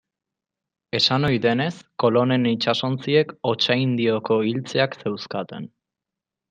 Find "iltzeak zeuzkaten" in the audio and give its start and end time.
4.55-5.75